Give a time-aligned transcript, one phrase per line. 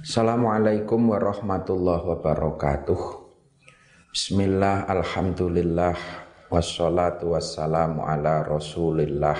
[0.00, 3.20] Assalamualaikum warahmatullahi wabarakatuh.
[4.08, 5.92] Bismillah, Alhamdulillah
[6.48, 9.36] Wassalatu wassalamu ala rasulillah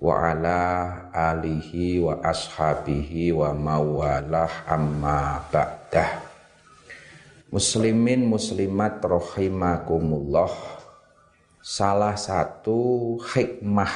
[0.00, 0.60] Wa ala
[1.12, 6.24] alihi wa ashabihi wa mawalah amma ba'dah.
[7.52, 10.56] Muslimin muslimat rahimakumullah
[11.60, 13.92] Salah satu hikmah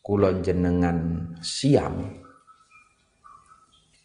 [0.00, 2.19] kulon jenengan siam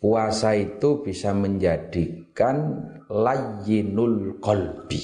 [0.05, 2.77] Puasa itu bisa menjadikan
[3.09, 5.01] layyinul qalbi.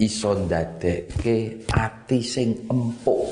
[0.00, 3.28] Iso ndadeke ati sing empuk.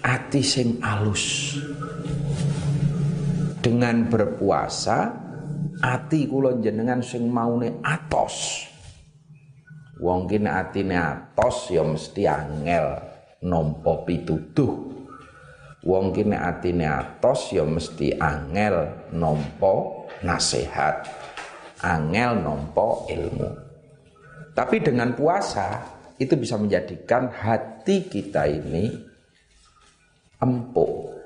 [0.00, 1.60] Ati sing alus.
[3.60, 5.12] Dengan berpuasa
[5.84, 8.64] ati kula jenengan sing maune atos.
[10.00, 12.96] Wong kene atine atos ya mesti angel
[13.44, 14.97] nampa pituduh
[15.88, 21.08] wong ki nek atine atos ya mesti angel nampa nasihat.
[21.80, 23.50] Angel nampa ilmu.
[24.52, 25.80] Tapi dengan puasa
[26.20, 28.92] itu bisa menjadikan hati kita ini
[30.36, 31.16] empuk.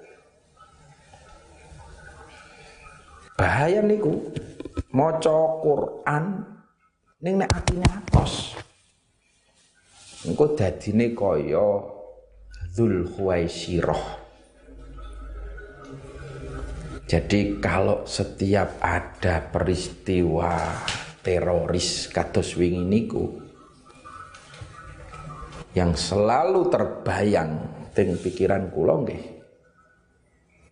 [3.34, 4.30] Bahaya niku.
[4.92, 6.24] Maca Quran
[7.24, 8.54] ning nek atine atos.
[10.22, 11.80] Engko dadine kaya
[12.72, 13.04] Dzul
[17.12, 20.80] jadi kalau setiap ada peristiwa
[21.20, 23.36] teroris kados wingi niku
[25.76, 29.24] yang selalu terbayang teng pikiran kula nggih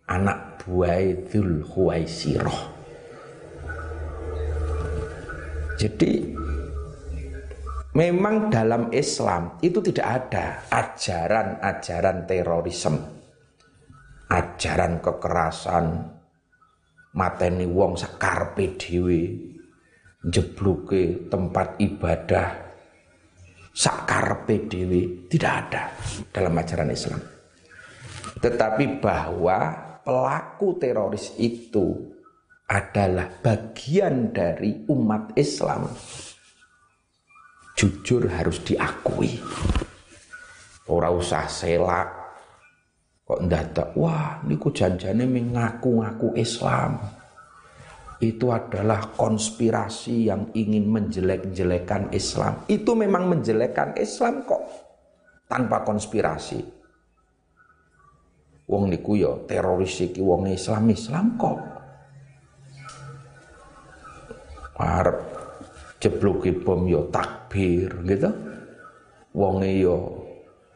[0.09, 2.59] anak buah Dzul Khuwaisirah.
[5.77, 6.25] Jadi
[7.93, 12.97] memang dalam Islam itu tidak ada ajaran-ajaran terorisme,
[14.25, 15.85] ajaran kekerasan,
[17.15, 19.21] mateni wong sakarpe dhewe
[20.21, 22.49] jebluke tempat ibadah
[23.73, 25.83] sakarpe dhewe tidak ada
[26.29, 27.21] dalam ajaran Islam.
[28.41, 29.59] Tetapi bahwa
[30.05, 32.09] pelaku teroris itu
[32.71, 35.91] adalah bagian dari umat Islam
[37.75, 39.41] jujur harus diakui.
[40.85, 42.20] Ora usah selak
[43.31, 46.99] Kok ndadak, wah niku janjane mengaku-ngaku Islam.
[48.19, 52.67] Itu adalah konspirasi yang ingin menjelek-jelekan Islam.
[52.67, 54.59] Itu memang menjelekkan Islam kok.
[55.47, 56.59] Tanpa konspirasi.
[58.67, 61.59] Wong niku ya teroris iki wong Islam Islam kok.
[64.75, 65.19] Arep
[66.03, 68.27] jebloki bom yo ya takbir gitu.
[69.31, 70.20] Wong yo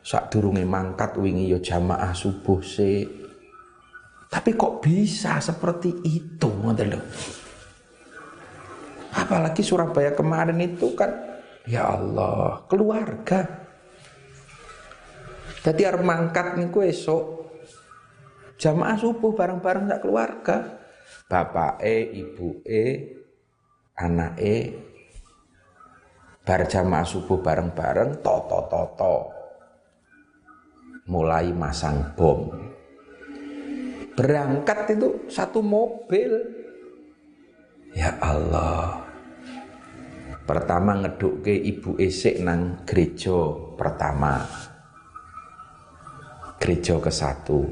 [0.06, 3.10] ya Sak durunge mangkat wingi ya jamaah subuh se.
[4.30, 7.02] Tapi kok bisa seperti itu lho.
[9.18, 11.10] Apalagi Surabaya kemarin itu kan
[11.66, 13.66] ya Allah, keluarga.
[15.66, 17.24] Jadi arep mangkat niku esok
[18.62, 20.58] jamaah subuh bareng-bareng sak keluarga.
[21.26, 22.86] Bapak e, ibu e,
[23.98, 24.58] anak e,
[26.46, 29.35] bar jamaah subuh bareng-bareng, toto toto
[31.06, 32.50] mulai masang bom.
[34.18, 36.34] Berangkat itu satu mobil.
[37.94, 39.06] Ya Allah.
[40.46, 43.34] Pertama ngeduk ke ibu esek nang gereja
[43.78, 44.46] pertama.
[46.62, 47.66] Gereja ke satu.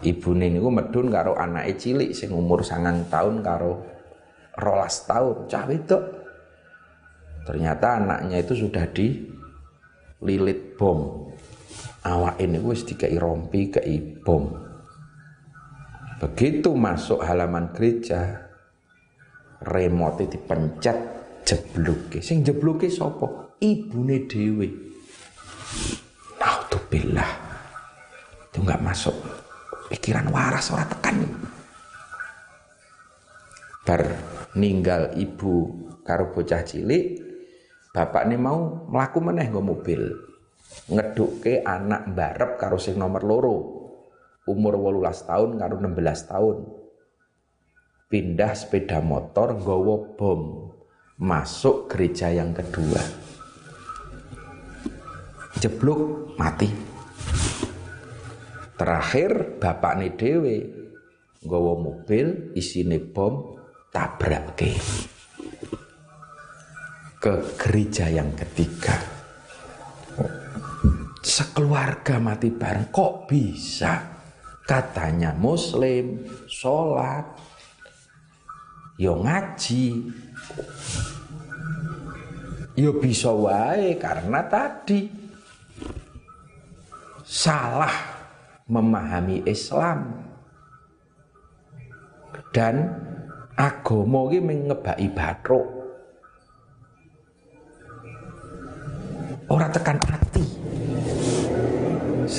[0.00, 3.84] Ibu niku medun karo anak cilik sing umur sangang tahun karo
[4.56, 5.98] rolas tahun cah itu.
[7.44, 11.19] Ternyata anaknya itu sudah dililit bom
[12.04, 14.48] awak ini wis dikai rompi kei bom.
[16.20, 18.50] Begitu masuk halaman gereja
[19.64, 20.96] remote dipencet
[21.44, 22.20] jebluke.
[22.20, 23.56] Sing jebluke sapa?
[23.60, 24.68] Ibune dhewe.
[26.36, 27.30] Naudzubillah.
[28.52, 29.16] Itu nggak masuk.
[29.88, 31.24] Pikiran waras ora tekan.
[33.84, 34.02] Bar
[34.54, 35.72] ninggal ibu
[36.04, 37.22] karo bocah cilik
[37.94, 40.29] bapak ini mau melaku meneh nggo mobil
[40.90, 43.56] ngeduke anak barep karo sing nomor loro.
[44.50, 46.56] Umur 18 tahun karo 16 tahun.
[48.10, 50.42] Pindah sepeda motor nggawa bom.
[51.20, 52.98] Masuk gereja yang kedua.
[55.60, 56.72] Jeblok mati.
[58.74, 60.56] Terakhir bapak nih dewe
[61.44, 63.60] nggawa mobil isine bom
[63.92, 64.72] tabrak ke.
[67.20, 69.19] Ke gereja yang ketiga
[71.20, 74.20] sekeluarga mati bareng kok bisa?
[74.64, 77.26] Katanya muslim, sholat,
[78.94, 79.86] yo ngaji,
[82.78, 85.10] yo bisa wae karena tadi
[87.26, 87.90] salah
[88.70, 90.30] memahami Islam.
[92.50, 92.82] Dan
[93.54, 95.80] agama iki mengebaki batruk
[99.50, 99.98] ora tekan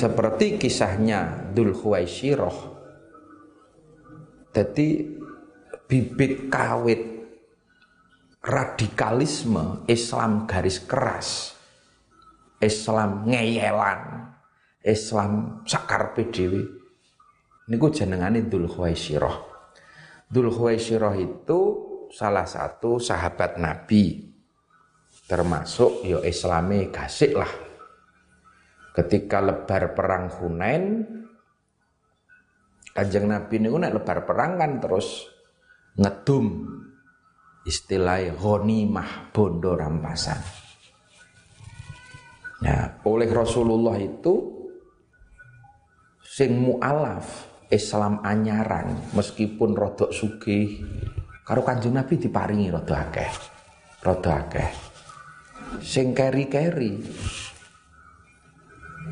[0.02, 2.56] seperti kisahnya Dul Khuwaisyirah
[4.50, 4.88] jadi
[5.86, 7.02] bibit kawit
[8.42, 11.54] radikalisme Islam garis keras
[12.58, 14.34] Islam ngeyelan
[14.82, 16.82] Islam sakar PDW
[17.70, 19.36] niku jenengane Dzul Khuwaisyirah.
[20.26, 21.60] Dzul Khuwaisyirah itu
[22.10, 24.28] salah satu sahabat Nabi
[25.30, 27.48] termasuk yo ya Islami gasik lah.
[28.92, 30.84] Ketika lebar perang Hunain
[32.92, 35.24] Kanjeng Nabi niku nek lebar perang kan terus
[35.96, 36.68] ngedum
[37.64, 40.36] istilahnya ghanimah bondo rampasan.
[42.62, 44.34] Nah, oleh Rasulullah itu
[46.20, 50.84] sing mualaf Islam anyaran meskipun rodok sugih
[51.42, 53.32] karo Kanjeng Nabi diparingi rada akeh.
[54.04, 54.70] Rada akeh.
[55.80, 57.00] Sing keri-keri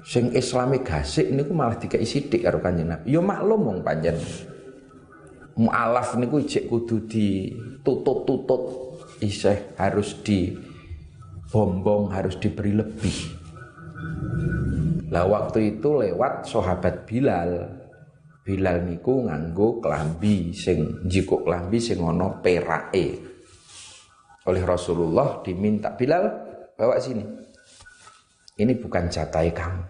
[0.04, 3.12] sing islami gasik niku malah dikai sithik karo Kanjeng Nabi.
[3.12, 4.16] Ya maklum wong panjen.
[5.60, 8.62] Mualaf niku ijek kudu ditutut-tutut
[9.20, 10.56] isih harus di
[11.52, 13.18] bombong harus diberi lebih.
[15.10, 17.82] Lah waktu itu lewat sahabat Bilal.
[18.40, 23.20] Bilal niku nganggo klambi sing jiko klambi sing ana perake.
[24.48, 26.24] Oleh Rasulullah diminta Bilal
[26.78, 27.49] bawa sini.
[28.60, 29.84] Ini bukan jatai kamu.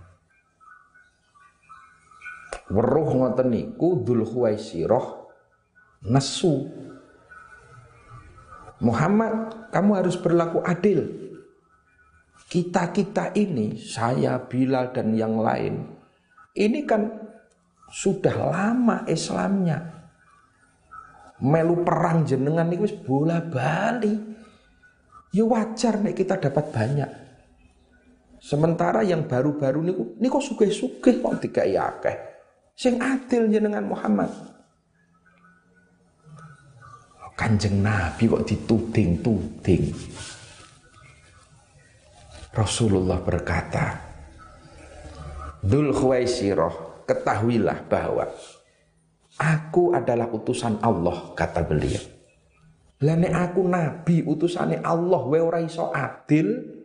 [2.70, 5.06] Weruh ngoten niku Dzul Khuwaisirah
[6.06, 6.70] nesu.
[8.80, 11.30] Muhammad, kamu harus berlaku adil
[12.50, 15.86] kita-kita ini, saya, Bilal dan yang lain,
[16.58, 17.06] ini kan
[17.86, 19.78] sudah lama Islamnya.
[21.40, 24.12] Melu perang jenengan itu bola bali.
[25.30, 27.10] Ya wajar nih kita dapat banyak.
[28.40, 32.16] Sementara yang baru-baru niku niku sugih-sugih kok dikai akeh.
[32.72, 34.32] Sing adil jenengan Muhammad.
[37.36, 39.84] Kanjeng Nabi kok dituding-tuding.
[42.52, 43.96] Rasulullah berkata,
[45.64, 48.28] Dul Khuwaisirah, ketahuilah bahwa
[49.40, 52.20] aku adalah utusan Allah, kata beliau.
[53.00, 56.79] Lane aku nabi utusane Allah we ora iso adil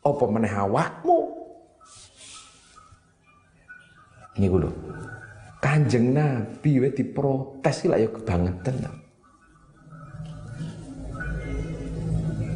[0.00, 1.18] apa meneh awakmu?
[4.40, 4.70] Ini lho.
[5.60, 8.80] Kanjeng Nabi we diprotes lah ya kebangetan.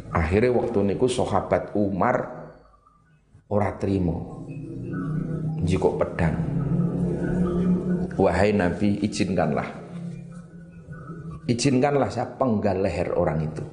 [0.09, 2.17] Akhirnya waktu niku sahabat Umar
[3.45, 4.47] ora trimo.
[5.61, 6.33] Jiko pedang.
[8.15, 9.69] Wahai Nabi, izinkanlah.
[11.45, 13.65] Izinkanlah saya penggal leher orang itu.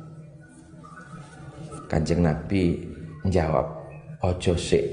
[1.88, 2.91] Kanjeng Nabi
[3.22, 3.66] menjawab,
[4.22, 4.84] ojo sik.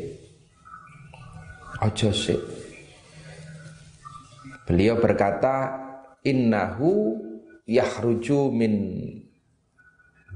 [1.81, 2.41] Ojo sik.
[4.69, 5.73] Beliau berkata,
[6.23, 7.17] innahu
[7.65, 8.73] yahruju min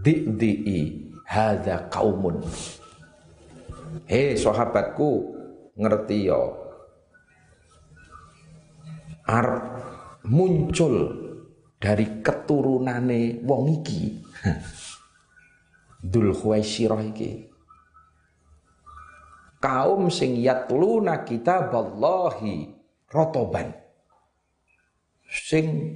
[0.03, 0.79] di'i
[1.27, 2.44] hadza kaumun
[4.10, 5.10] Hei sahabatku
[5.77, 6.58] ngerti yo
[9.29, 9.48] ar
[10.27, 10.96] muncul
[11.77, 14.01] dari keturunane wong iki
[16.12, 17.52] Dul Khuwaisirah iki
[19.63, 22.67] kaum sing yatluna kitaballahi
[23.08, 23.72] rotoban
[25.24, 25.96] sing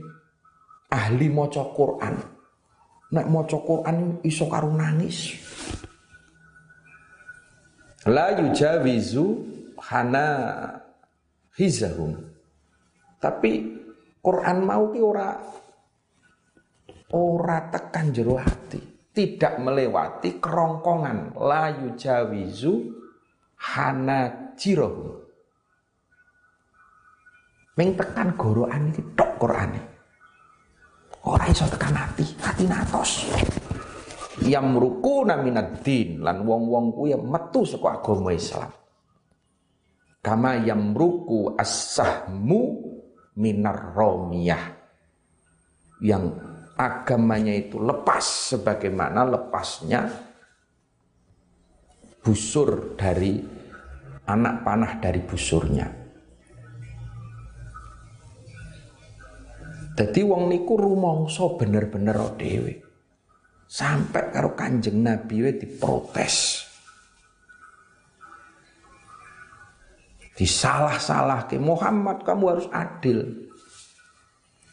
[0.88, 2.38] ahli maca Quran
[3.07, 5.39] Nek maca Quran iso karo nangis.
[8.03, 9.25] La yujawizu
[9.79, 10.27] hana
[11.55, 12.19] hizahum.
[13.15, 13.79] Tapi
[14.19, 15.39] Quran mau ki ora
[17.15, 18.79] ora tekan jero hati,
[19.15, 22.74] tidak melewati kerongkongan la yujawizu
[23.57, 25.17] hana jirohum.
[27.77, 29.81] Ming tekan gorokan iki tok Qurane.
[31.29, 33.29] Ora iso tekan hati, hati natos.
[34.41, 38.69] Yamruku naminad din lan wong-wong kuwi metu saka agama Islam.
[40.21, 42.61] Kama yamruku as-sahmu
[43.37, 44.73] minar romiyah.
[46.01, 46.37] Yang
[46.77, 50.26] agamanya itu lepas sebagaimana lepasnya
[52.27, 53.39] busur dari
[54.27, 55.88] anak panah dari busurnya.
[59.96, 62.84] Dadi wong niku rumangsa bener-bener dhewe.
[63.63, 66.67] Sampai karo Kanjeng Nabi we diprotes.
[70.36, 73.24] Disalah-salah ke Muhammad kamu harus adil.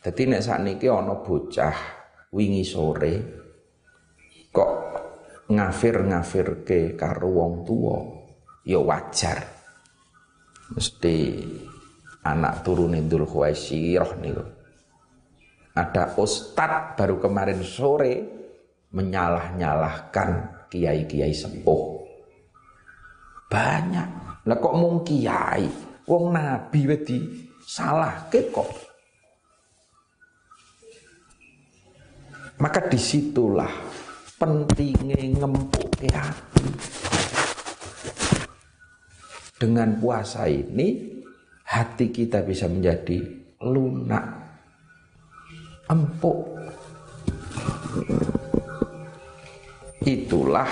[0.03, 1.79] Jadi nek sakniki ana bocah
[2.35, 3.15] wingi sore
[4.51, 4.94] kok
[5.55, 7.99] ngafir-ngafir ke karo wong tua
[8.67, 9.39] ya wajar.
[10.75, 11.17] Mesti
[12.25, 14.45] anak turun Dul Khuwaisirah niku.
[15.75, 18.15] Ada ustad baru kemarin sore
[18.95, 20.31] menyalah-nyalahkan
[20.71, 21.83] kiai-kiai sepuh.
[23.51, 24.09] Banyak.
[24.45, 25.67] Lah kok mung kiai,
[26.07, 27.19] wong nabi wedi
[27.65, 28.71] salah kok.
[32.63, 33.73] Maka di situlah
[34.39, 36.67] pentingnya ngempuk hati.
[39.55, 41.15] Dengan puasa ini
[41.65, 43.23] hati kita bisa menjadi
[43.63, 44.27] lunak,
[45.89, 46.53] empuk.
[50.05, 50.69] Itulah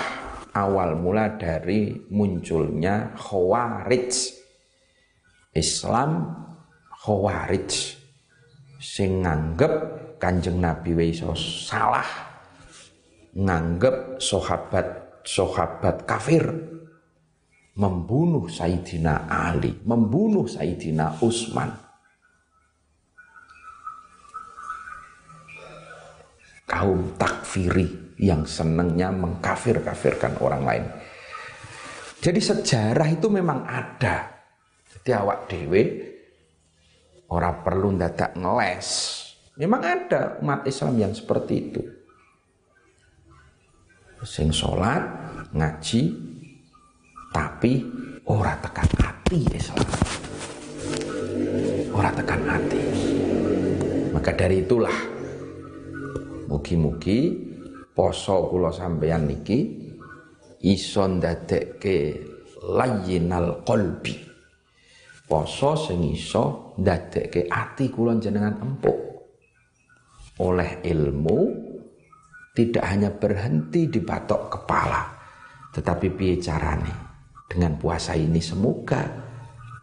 [0.53, 4.13] awal mula dari munculnya Khawarij.
[5.53, 6.33] Islam
[6.89, 7.71] Khawarij
[8.77, 9.73] sing nganggep
[10.21, 12.32] Kanjeng Nabi iso salah
[13.33, 16.45] nganggep sahabat sahabat kafir
[17.73, 21.73] membunuh Sayyidina Ali, membunuh Sayyidina Utsman.
[26.69, 30.85] Kaum takfiri yang senangnya mengkafir-kafirkan orang lain.
[32.23, 34.31] Jadi sejarah itu memang ada.
[34.89, 35.81] Jadi awak dewe
[37.29, 38.89] orang perlu dadak ngeles.
[39.59, 41.81] Memang ada umat Islam yang seperti itu.
[44.23, 45.03] Sing sholat,
[45.51, 46.01] ngaji,
[47.35, 47.83] tapi
[48.31, 49.89] ora tekan hati Islam.
[51.91, 52.81] Ora tekan hati.
[54.15, 54.95] Maka dari itulah
[56.47, 57.19] mugi-mugi
[57.91, 59.59] poso kula sampeyan niki
[60.63, 61.97] iso ndadekke
[62.63, 64.15] layyinal qalbi
[65.27, 68.97] poso sing iso ndadekke ati kula jenengan empuk
[70.39, 71.39] oleh ilmu
[72.53, 75.01] tidak hanya berhenti di batok kepala
[75.73, 76.93] tetapi piye carane
[77.49, 79.01] dengan puasa ini semoga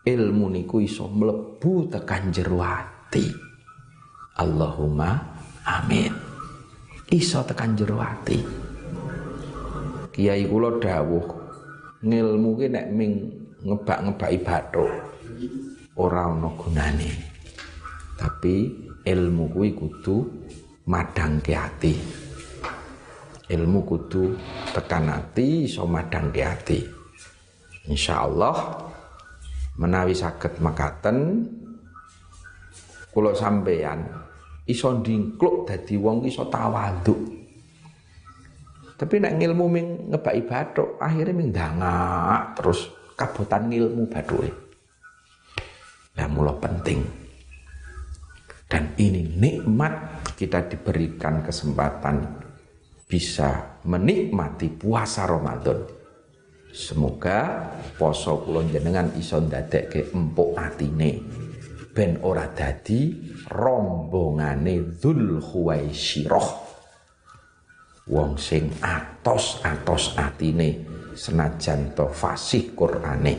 [0.07, 3.27] ilmu niku iso mlebu tekan jero ati
[4.39, 5.19] Allahumma
[5.67, 6.31] amin
[7.11, 8.39] iso tekan jero ati.
[10.15, 11.27] Kiai kula dawuh
[12.07, 13.12] ngilmu ki nek ming
[13.67, 14.93] ngebak-ngebaki bathuk
[15.99, 17.11] ora ana gunane.
[18.15, 18.57] Tapi
[19.03, 20.17] ilmu kuwi kudu
[20.87, 21.95] madangke ati.
[23.50, 24.38] Ilmu kudu
[24.71, 26.78] tekan ati iso madangke ati.
[27.90, 28.57] Insyaallah
[29.83, 31.42] menawi saged makaten
[33.11, 34.07] kula sampeyan
[34.71, 37.19] iso ndingkluk dadi wong iso tawaduk.
[38.95, 44.52] Tapi nek ngilmu ming ngebaki bathuk, akhirnya ming dangak terus kabutan ngilmu bathuke.
[46.21, 47.00] Nah, mula penting.
[48.69, 52.45] Dan ini nikmat kita diberikan kesempatan
[53.11, 55.83] bisa menikmati puasa Ramadan.
[56.71, 57.67] Semoga
[57.99, 61.19] poso kula jenengan iso ndadekke empuk atine.
[61.90, 63.19] Ben ora dadi
[63.50, 66.49] rombongane Dzul Khuwaisyirah
[68.07, 70.87] wong sing atos-atos atine
[71.19, 73.35] senajan to fasih Qur'ane.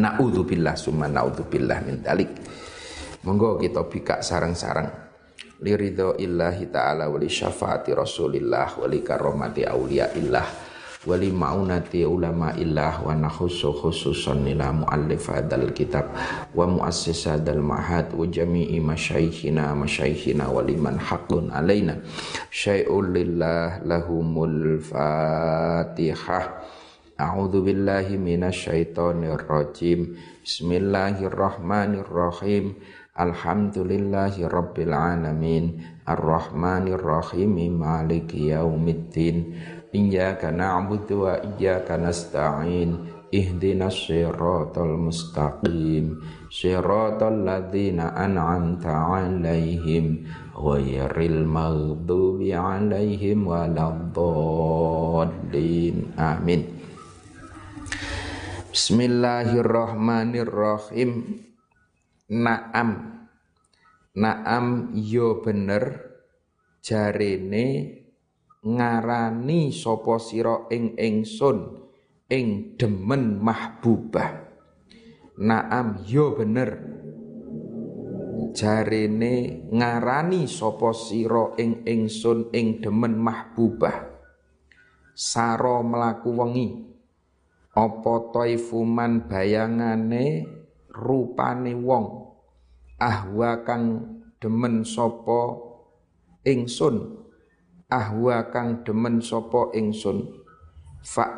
[0.00, 2.32] Naudzubillah summa naudzubillah min dalik.
[3.20, 5.09] Monggo kita bika sarang-sarang
[5.60, 10.70] liridho illahi ta'ala wali syafaati rasulillah wali karomati awliya illah
[11.04, 16.12] wali maunati ulama illah wa nakhusu khususan ila muallif hadal kitab
[16.52, 21.96] wa muassis hadal mahad wa jami'i masyaikhina masyaikhina wa liman haqqun alaina
[22.52, 26.48] syai'un lillah lahumul fatihah
[27.20, 39.58] A'udzu billahi minasyaitonir rajim Bismillahirrahmanirrahim Alhamdulillahi rabbil alamin Ar-Rahmanir-Rahim Maliki yaumiddin
[39.90, 46.22] Iyyaka na'budu wa iyyaka nasta'in Ihdinas siratal mustaqim
[46.54, 56.78] Siratal ladzina an'amta 'alaihim ghairil maghdubi 'alaihim waladdallin Amin
[58.70, 61.49] Bismillahirrahmanirrahim
[62.30, 63.18] Naam.
[64.14, 66.14] Naam yo bener.
[66.78, 67.66] Jarene
[68.62, 71.58] ngarani sapa sira ing ingsun
[72.30, 74.46] ing demen mahbubah.
[75.42, 76.70] Naam yo bener.
[78.54, 84.06] Jarene ngarani sapa sira ing ingsun ing demen mahbubah.
[85.18, 86.68] Saro melaku wengi.
[87.74, 90.46] Apa taifuman bayangane
[90.90, 92.19] rupane wong
[93.00, 94.04] ahwa kang
[94.36, 95.56] demen sapa
[96.44, 97.16] ingsun.
[97.90, 100.38] Ahwa kang demen sapa ingsun.
[101.00, 101.32] Fa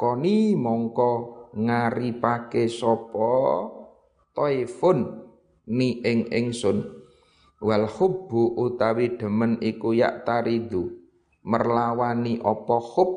[0.00, 1.12] koni mongko
[1.52, 3.30] ngaripake sapa
[4.32, 5.28] taifun
[5.68, 7.04] ni ing ingsun.
[7.62, 10.98] Wal hubbu utawi demen iku yak taridu.
[11.46, 13.10] Merlawani apa hub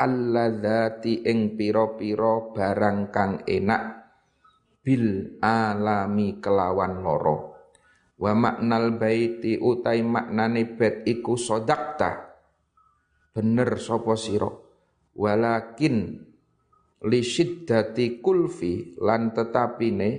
[0.00, 3.99] alladzati ing pira-pira barang kang enak
[4.80, 7.36] bil alami kelawan loro.
[8.20, 12.36] Wa maknal baiti utai maknane bet iku sodakta.
[13.32, 14.50] Bener sapa sira?
[15.16, 15.96] Walakin
[17.08, 20.10] li syiddati kulfi lan tetapine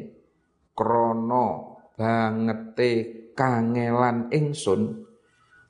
[0.74, 1.46] krana
[1.94, 2.91] bangete
[3.38, 5.06] kangelan ingsun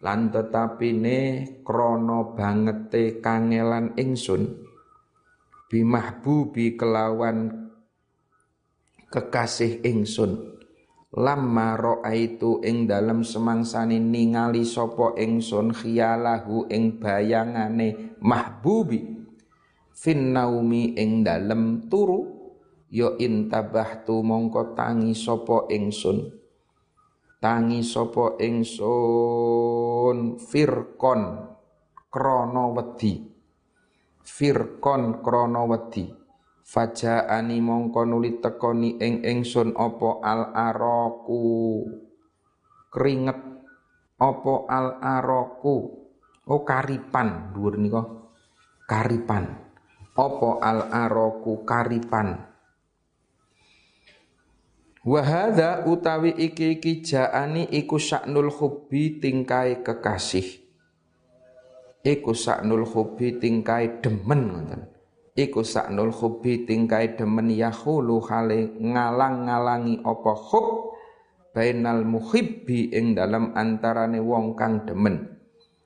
[0.02, 1.20] lan tetapine
[1.68, 4.72] krana bangete kangelan ingsun.
[5.68, 7.61] Bimahbubi kelawan
[9.12, 10.56] kekasih ingsun.
[11.12, 11.76] Lamma
[12.16, 19.20] itu ing dalem semangsane ningali sapa ingsun khiyalahu ing bayangane mahbubi.
[19.92, 22.32] Fin naumi ing dalem turu
[22.88, 26.32] ya intabahtu mongko tangi sapa ingsun.
[27.44, 31.22] Tangi sapa ingsun firkon
[32.08, 33.20] krana wedi.
[34.24, 36.21] Firkon krana wedi
[36.66, 41.86] fajaani mongko nuli tekoni ing ingsun apa al araku
[42.94, 43.40] keringet
[44.22, 45.76] apa al araku
[46.46, 48.02] oh karipan dhuwur nika.
[48.86, 49.46] Karipan.
[50.12, 52.52] Apa al araku karipan
[55.02, 60.62] Wahada utawi iki iki jaani iku saknul hubbi tingkai kekasih.
[62.06, 64.91] Iku saknul hubbi tingkai demen ngoten.
[65.32, 70.92] Iku saknul hubbi tingkai demen yahulu hale ngalang-ngalangi apa hub
[71.56, 75.40] bainal muhibbi ing dalam antarane wong kang demen.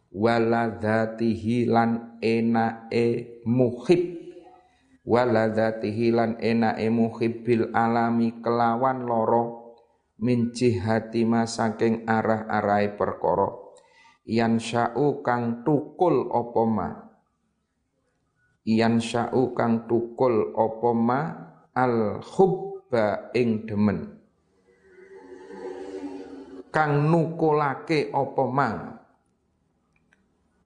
[0.10, 4.16] Wala dzatihi lan enae muhib.
[5.06, 9.78] Waladzatihi lan enake muhibbil alami kelawan loro
[10.18, 13.54] min jihati saking arah-arahe perkara.
[14.26, 17.05] Yan sya'u kang tukul apa ma
[18.66, 21.20] yan sya'u kang tukul apa ma?
[21.76, 24.18] Al hubba ing demen.
[26.74, 28.70] Kang nukulake apa ma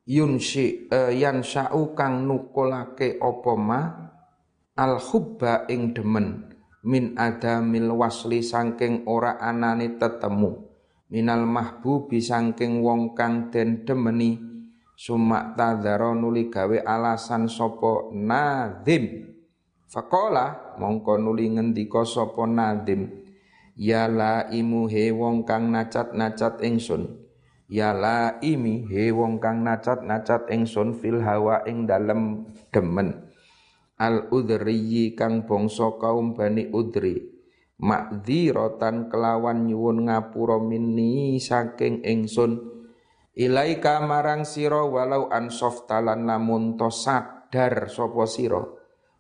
[0.10, 3.82] yunsi uh, yan sya'u kang nukulake apa ma?
[4.74, 6.50] Al hubba ing demen.
[6.80, 10.70] Min adamil wasli sangking ora anane tetemu.
[11.12, 14.59] Minal mahbubi sangking wong kang den demeni
[15.00, 19.32] sumak tadzara nuli gawe alasan sopo nadim
[19.88, 23.10] Fakola mongko nuli ngendika sapa nadim
[23.80, 27.16] ya la imu he wong kang nacat-nacat ingsun
[27.72, 33.30] ya la imi he wong kang nacat-nacat ingsun fil hawa ing dalem demen.
[33.98, 37.40] Al udriyi kang bangsa kaum Bani Udri
[38.52, 42.79] rotan kelawan nyuwun ngapura minni saking ingsun
[43.40, 48.60] ilaika marang sira walau ansof talan lamun to sadar sapa sira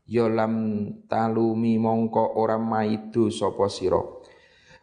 [0.03, 4.03] ya lam talumi mongko ora maidu sapa sira.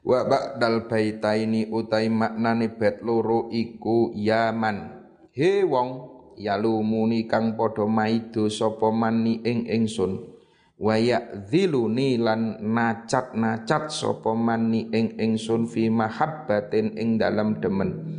[0.07, 5.05] Wa ba'dal baitaini utai maknane bet loro iku yaman.
[5.35, 10.33] He wong yalumuni kang padha maido sapa mani ing ingsun.
[10.79, 18.17] Wa ya'dhiluni lan nacat-nacat sapa mani ing ingsun fi mahabbatin ing dalam demen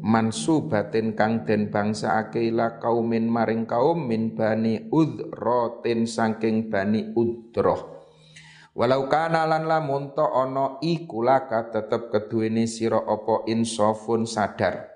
[0.00, 8.00] mansubatin kang den bangsakake ila kaumin maring kaum min bani udrotin saking bani udroh.
[8.70, 14.88] Walau kana lan lamun to ana iku laka tetep keduwene sira apa insafun sadar.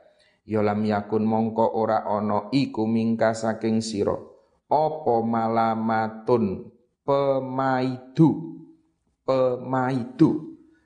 [0.44, 4.14] Ya lam yakun mongko ora ana iku mingka saking sira.
[4.70, 6.70] Apa malamatun?
[7.04, 8.30] Pemaidu.
[9.26, 10.30] Pemaidu.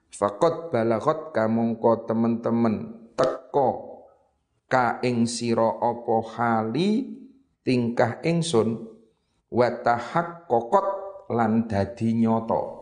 [0.09, 3.88] Fakot balagot kamongko temen-temen teko
[4.69, 7.09] ka ing sira apa hali
[7.65, 8.85] tingkah ingsun
[9.49, 10.87] wa tahaqqaqat
[11.33, 12.77] lan dadi nyata.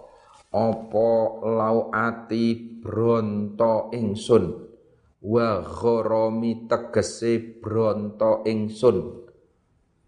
[0.51, 1.11] Apa
[1.43, 4.45] lauati bronto ingsun
[5.27, 9.27] wa ghoromi tegese bronto ingsun.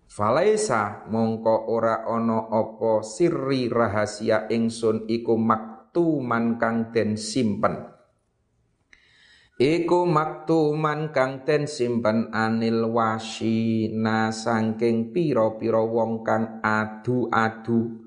[0.08, 7.97] Falaisa mongko ora ana apa sirri rahasia ingsun iku maktuman kang den simpen
[9.58, 18.06] Iku maktuman kang ten simpen anil wasina sangking piro-piro wong kang adu-adu.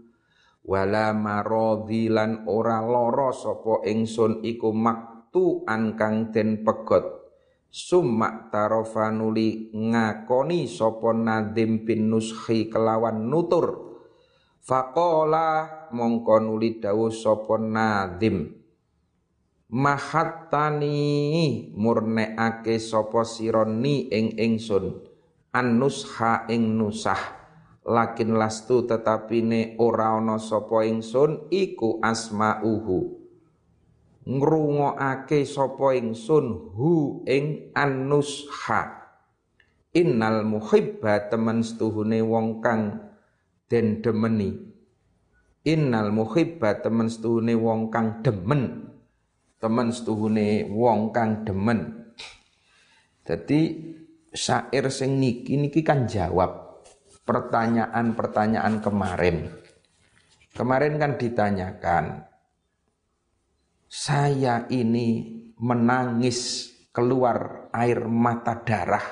[0.64, 7.20] Wala marodhilan ora loro sapa ingsun iku maktuan kang den pegot.
[7.68, 13.92] Summa tarofanuli ngakoni sapa nadim bin nuskhi kelawan nutur.
[14.64, 18.61] Faqala mongko nuli dawuh sapa nadim
[19.72, 21.00] mahattani
[21.80, 25.00] murneake sapa sira ni ing ingsun
[25.56, 27.40] annusha ing nusah.
[27.82, 33.18] Lakin lastu tetapi ne ora ana sapa ingsun iku asmauhu.
[34.22, 39.02] Ngrungokake sapa ingsun hu ing annusha.
[39.98, 43.02] Innal muhibba temen setuhune wong kang
[43.66, 44.62] den demeni.
[45.66, 48.81] Innal muhibba temen setuhune wong kang demen
[49.62, 52.12] temen setuhune wong kang demen.
[53.22, 53.94] Jadi
[54.34, 56.82] syair sing niki niki kan jawab
[57.22, 59.54] pertanyaan-pertanyaan kemarin.
[60.52, 62.28] Kemarin kan ditanyakan,
[63.88, 69.06] saya ini menangis keluar air mata darah.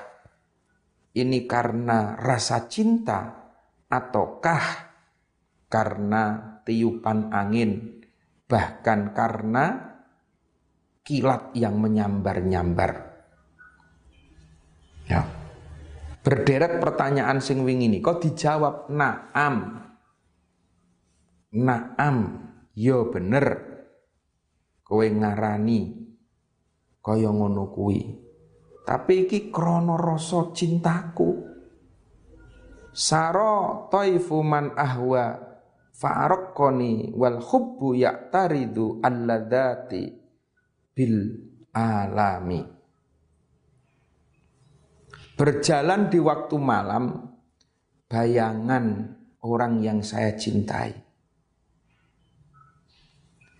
[1.16, 3.40] Ini karena rasa cinta
[3.88, 4.66] ataukah
[5.72, 6.24] karena
[6.68, 8.04] tiupan angin,
[8.52, 9.89] bahkan karena
[11.10, 12.92] kilat yang menyambar-nyambar.
[15.10, 15.26] Ya.
[16.22, 19.82] Berderet pertanyaan sing wingi ini, kok dijawab naam.
[21.58, 22.18] Naam,
[22.78, 23.58] yo bener.
[24.86, 25.98] Kowe ngarani
[27.02, 28.06] kaya ngono kuwi.
[28.86, 31.42] Tapi iki krana rasa cintaku.
[32.94, 35.38] Saro taifu man ahwa
[35.94, 40.19] fa'araqqani wal hubbu ya'taridu alladati
[41.00, 41.32] bil
[41.72, 42.60] alami.
[45.40, 47.24] Berjalan di waktu malam
[48.12, 49.08] bayangan
[49.40, 50.92] orang yang saya cintai.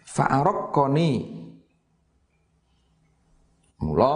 [0.04, 1.12] Fa'araqqani
[3.80, 4.16] mula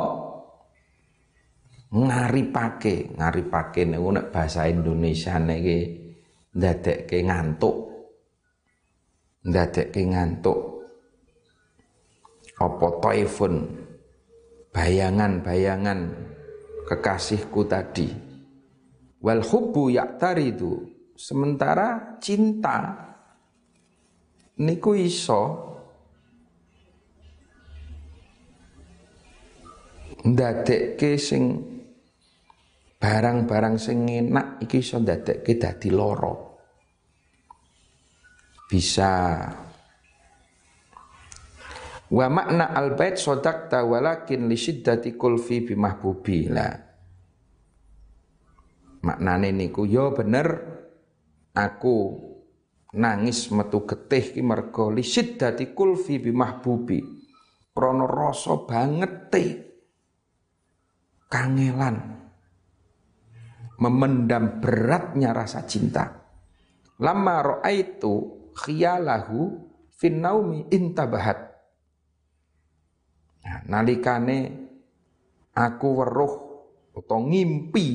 [1.96, 5.80] ngaripake, ngaripake niku nek bahasa Indonesia niki
[6.52, 7.78] ndadekke ngantuk.
[9.48, 10.73] Ndadekke ngantuk
[12.60, 13.54] apa taifun?
[14.74, 16.00] Bayangan-bayangan
[16.90, 18.10] kekasihku tadi.
[19.22, 20.90] Wal hubbu ya'taridu.
[21.14, 23.14] Sementara cinta
[24.60, 25.74] niku iso
[30.24, 31.44] ndadekke sing
[32.98, 36.56] barang-barang sing enak iki iso ndadekke dadi loro
[38.72, 39.44] bisa
[42.14, 46.70] Wa makna al bait sodakta walakin li syiddati kulfi bi mahbubi la.
[49.02, 50.48] Maknane niku yo ya bener
[51.58, 51.98] aku
[52.94, 57.02] nangis metu getih ki mergo li syiddati kulfi bi mahbubi.
[57.74, 59.34] Krana rasa banget
[61.34, 61.98] kangelan
[63.82, 66.22] memendam beratnya rasa cinta.
[67.02, 68.14] Lama ro'aitu
[68.54, 69.58] khiyalahu
[69.98, 71.53] fin naumi intabahat
[73.44, 74.64] Nah, nalikane
[75.52, 76.34] aku weruh
[76.96, 77.88] atau ngimpi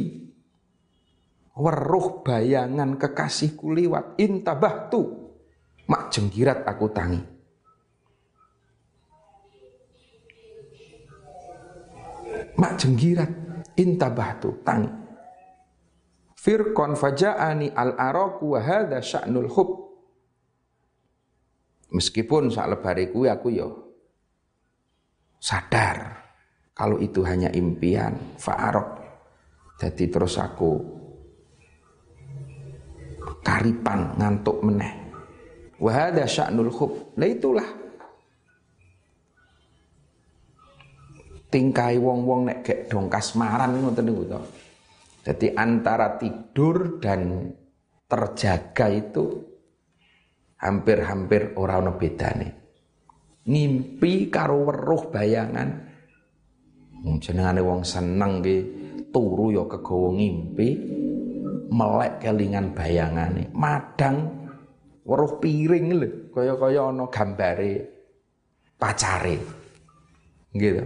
[1.57, 5.33] weruh bayangan kekasihku liwat intabahtu
[5.89, 7.23] mak jenggirat aku tangi.
[12.59, 13.31] Mak jenggirat
[13.79, 14.91] intabahtu tangi.
[16.39, 19.71] Firqan fajaani al araku wa hadha sya'nul hub.
[21.89, 23.88] Meskipun sak lebare kuwi aku yo
[25.39, 26.19] sadar.
[26.75, 29.03] Kalau itu hanya impian fa'arok.
[29.79, 30.79] Jadi terus aku
[33.43, 34.95] karipan ngantuk meneh.
[35.79, 37.15] Wahada sya'nul khub.
[37.19, 37.67] Nah itulah.
[41.49, 44.23] Tingkai wong-wong nek gek dong kasmaran ngoten niku.
[45.25, 47.51] Jadi antara tidur dan
[48.05, 49.25] terjaga itu
[50.61, 52.68] hampir-hampir orang ono bedane
[53.49, 55.89] ngimpi karo weruh bayangan.
[57.19, 58.57] Jenengane wong seneng ki
[59.09, 60.69] turu ya kegawa ngimpi
[61.73, 63.49] melek kelingan bayangane.
[63.57, 64.17] Madang
[65.09, 67.73] weruh piring lho kaya-kaya ana gambare
[68.77, 69.37] pacare.
[70.53, 70.85] Gitu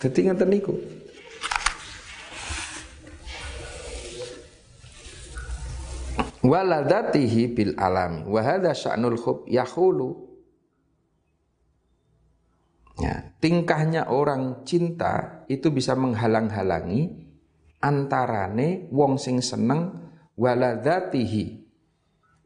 [0.00, 0.74] dadi ngeten niku.
[6.40, 8.24] Waladatihi bil alami.
[8.24, 10.29] Wa hadha sya'nul khub yahulu
[13.00, 17.08] Ya, tingkahnya orang cinta itu bisa menghalang-halangi
[17.80, 19.96] antarane wong sing seneng
[20.36, 21.44] waladzatihi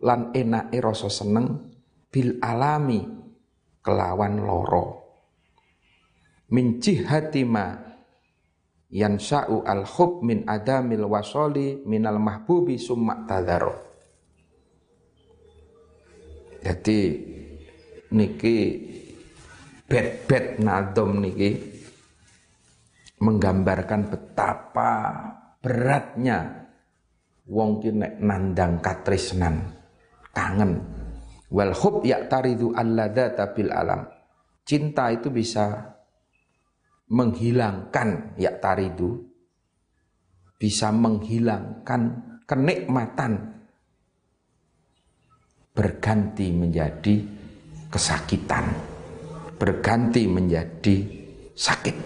[0.06, 1.74] lan enake rasa seneng
[2.06, 3.02] bil alami
[3.82, 5.04] kelawan loro
[6.54, 7.74] min jihati ma
[8.94, 13.74] yansa'u al khub min adamil wasoli minal mahbubi summa tadharo.
[16.62, 17.00] Jadi
[18.14, 18.58] niki
[19.94, 21.54] bet-bet nadom niki
[23.22, 24.90] menggambarkan betapa
[25.62, 26.66] beratnya
[27.46, 29.70] wong ki nek nandang katresnan.
[30.34, 30.82] Kangen.
[31.54, 34.02] Wal hub ya'taridu alladzata bil alam.
[34.66, 35.94] Cinta itu bisa
[37.14, 39.30] menghilangkan ya'taridu.
[40.58, 42.02] Bisa menghilangkan
[42.50, 43.62] kenikmatan
[45.70, 47.14] berganti menjadi
[47.94, 48.93] kesakitan
[49.64, 50.96] berganti menjadi
[51.56, 51.96] sakit.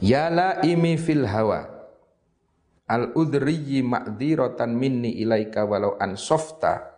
[0.00, 1.68] Ya la imi fil hawa
[2.88, 6.88] al udriyi ma'dziratan minni ilaika walau an softa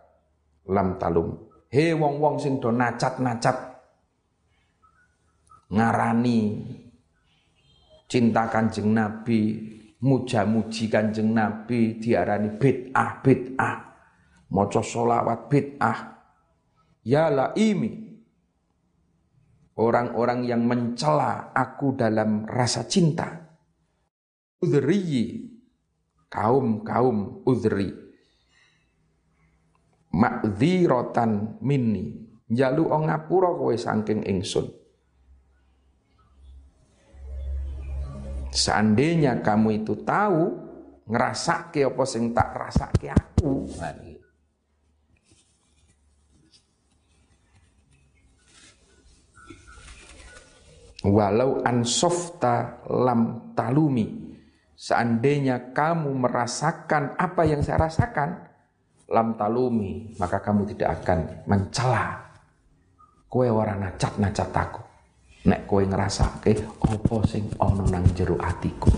[0.71, 1.51] lam talum.
[1.67, 3.75] He wong-wong sing do nacat-nacat
[5.67, 6.39] ngarani
[8.07, 9.59] cinta kanjeng Nabi,
[9.99, 13.75] muja-muji kanjeng Nabi diarani bid'ah bid'ah,
[14.47, 15.99] maca solawat bid'ah.
[17.03, 18.10] Ya la imi
[19.81, 23.49] orang-orang yang mencela aku dalam rasa cinta.
[24.61, 25.41] Udri,
[26.29, 27.89] kaum-kaum udri.
[30.85, 32.13] rotan minni,
[32.45, 34.69] jalu ngapura kowe saking ingsun.
[38.51, 40.59] Seandainya kamu itu tahu
[41.07, 43.71] ngerasake apa sing tak rasake aku.
[51.01, 54.05] Walau ansofta lam talumi.
[54.77, 58.29] Seandainya kamu merasakan apa yang saya rasakan,
[59.09, 62.21] lam talumi, maka kamu tidak akan mencela.
[63.25, 64.81] Kue orang nacat-nacat aku.
[65.41, 66.53] Nek kue ngerasa ke
[66.85, 68.93] opo sing ono nang jero atiku.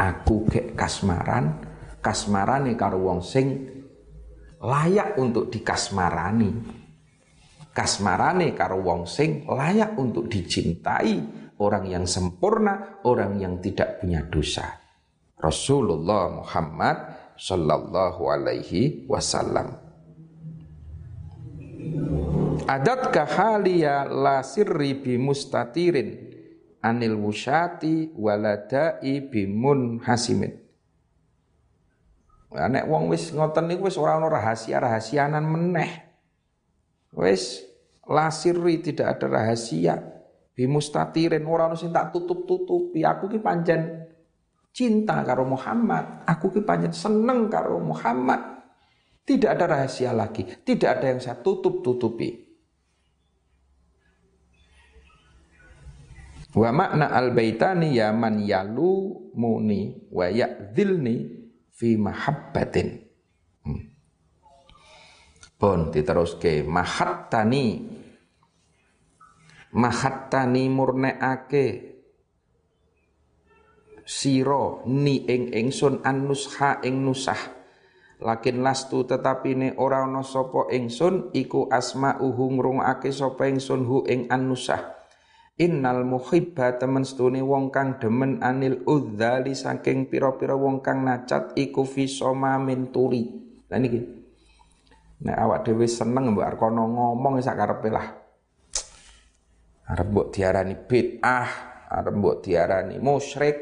[0.00, 1.60] Aku kek kasmaran,
[2.00, 3.68] kasmarane karo wong sing
[4.64, 6.77] layak untuk dikasmarani
[7.78, 11.22] kasmarane karo wong sing layak untuk dicintai,
[11.62, 14.66] orang yang sempurna, orang yang tidak punya dosa.
[15.38, 16.96] Rasulullah Muhammad
[17.38, 19.78] sallallahu alaihi wasallam.
[22.66, 26.18] Adat kahaliya la sirri bi mustatirin
[26.82, 30.50] anil wusyati waladai bimun hasimin.
[32.50, 36.10] Nek wong wis ngoten niku wis ora ana rahasia-rahasianan meneh.
[37.14, 37.67] Wis
[38.08, 39.96] lasirri tidak ada rahasia.
[40.58, 43.06] Bimustatirin orang sing tak tutup-tutupi.
[43.06, 44.10] Aku ki panjen
[44.74, 46.26] cinta karo Muhammad.
[46.26, 48.58] Aku ki panjen seneng karo Muhammad.
[49.22, 50.42] Tidak ada rahasia lagi.
[50.42, 52.48] Tidak ada yang saya tutup-tutupi.
[56.58, 61.16] Wa makna al baitani ya man yalu muni wa ya'dhilni
[61.70, 62.88] fi mahabbatin.
[63.62, 63.82] Hmm.
[65.54, 67.97] Bon diteruske mahattani
[69.74, 71.66] mahattani murneake
[74.08, 77.38] siro ni ing ingsun annusha ing nusah
[78.24, 84.08] lakin lastu tetapi ne ora ana sapa ingsun iku asma uhu ngrungake sapa ingsun hu
[84.08, 84.98] ing annusah
[85.58, 91.82] Innal muhibba temen stune wong kang demen anil udzali saking pira-pira wong kang nacat iku
[91.82, 92.06] fi
[92.62, 93.26] min tuli.
[93.66, 93.98] Lah niki.
[95.18, 98.06] Nek awak dhewe seneng mbok arep ngomong sak karepe lah
[99.88, 101.50] arep mbok diarani bid'ah,
[101.88, 103.56] arep mbok diarani musyrik,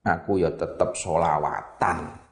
[0.00, 2.22] aku ya tetep solawatan.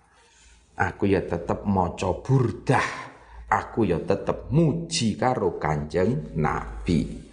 [0.80, 3.12] Aku ya tetep maca burdah.
[3.50, 7.28] Aku ya tetep muji karo Kanjeng Nabi.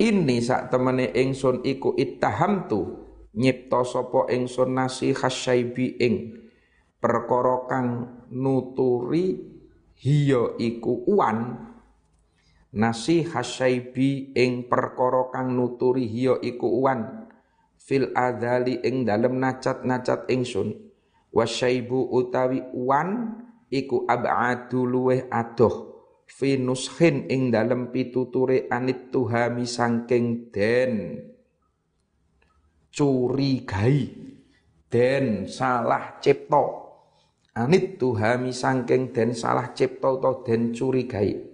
[0.00, 2.80] Ini sak temene ingsun iku ittahamtu
[3.36, 6.14] nyipta sapa ingsun nasi khasyaibi ing
[6.96, 7.88] perkara kang
[8.32, 9.36] nuturi
[10.00, 11.68] hiya iku uwan
[12.70, 17.26] nasi hasyaibi ing perkara kang nuturi hiya iku uwan.
[17.80, 20.78] Fil adzali ing dalem nacat-nacat ingsun.
[21.30, 23.38] Wasyaibu utawi uwan
[23.70, 25.90] iku ab'adu luweh adoh.
[26.30, 31.26] Fi nuskhin ing dalem pituture anit tuhami sangking den.
[32.90, 33.98] Curigai
[34.86, 36.62] den salah cipta.
[37.58, 41.49] Anit tuhami sangking den salah cipta utawa den curigai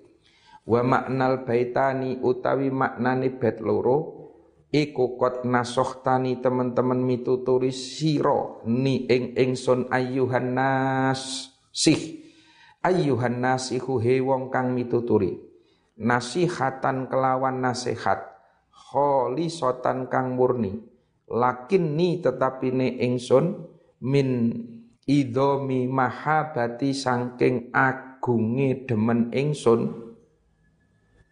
[0.66, 4.26] wa maknal baitani utawi maknane bet loro
[4.74, 12.26] iku kot nasohtani teman-teman mituturi siro ni ing ingsun ayuhan nas sih.
[12.87, 15.42] Ayuhan nasihu he wong kang mituturi.
[15.98, 18.37] Nasihatan kelawan nasihat
[19.50, 20.87] sotan kang murni.
[21.26, 23.66] Lakin ni tetapi ne ingsun
[24.07, 24.55] min
[25.02, 30.05] idomi mahabati sangking agunge demen ingsun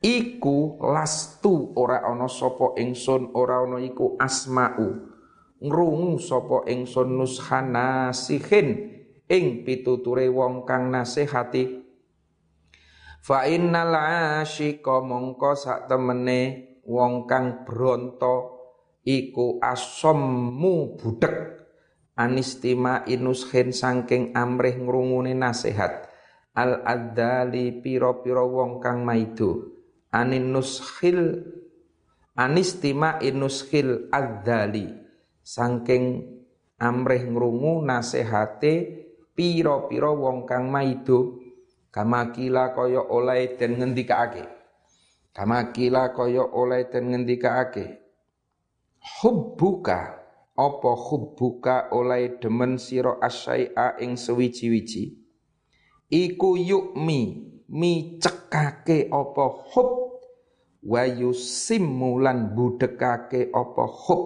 [0.04, 5.16] iku lastu ora ana sapa ingsun ora ana iku asma'u.
[5.64, 11.80] Ngrungu sapa ingsun nushana sihin ing pituture wong kang nasihati.
[13.24, 13.96] Fa innal
[14.44, 18.60] asyiqa mongko sak temene wong kang bronto
[19.08, 21.64] iku asammu budek
[22.12, 26.12] anistima inushin sangking amrih ngrungune nasihat.
[26.54, 29.73] Al adali piro-piro wong kang maido
[30.14, 31.42] anin nushil
[32.38, 34.86] anistima inushil adzali.
[35.42, 36.22] Saking
[36.78, 38.72] amrih ngrungu nasehate
[39.34, 41.42] pira-pira wong kang maido.
[41.90, 44.42] Kamakila kaya oleh den ngendikake.
[45.30, 48.02] Kamakila kaya oleh den ngendikake.
[48.98, 50.18] Hubbuka
[50.54, 55.22] apa hubbuka oleh demen sira asyai'a ing sewiji-wiji?
[56.10, 57.20] Iku yukmi
[57.70, 60.03] mi cekake apa hub
[60.84, 64.22] wa yusimmulan budekake apa hub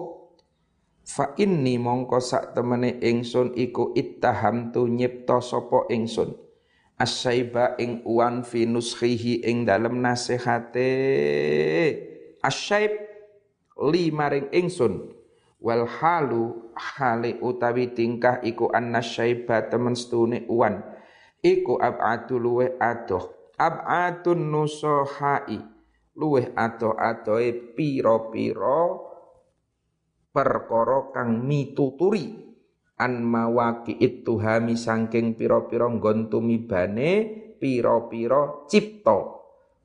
[1.07, 6.35] fa inni mongko sak temene ingsun iku ittahamtu nyipta sapa ingsun.
[6.99, 10.91] Asyaiba ing uwan fi nuskhihi ing dalem nasihate.
[12.43, 12.91] Asyaib
[13.87, 15.15] li maring ingsun.
[15.63, 20.83] Wal halu hale utawi tingkah iku annasyaiba temen stune uwan.
[21.39, 23.55] Iku ab'atu luwe adoh.
[23.55, 25.78] Ab'atun nusohai
[26.17, 28.81] luweh ato-atoe piro-piro
[30.29, 32.47] perkara kang mituturi.
[32.99, 37.11] An mawaki itu hami sangking piro-piro nggon tumibane
[37.55, 39.19] piro-piro cipto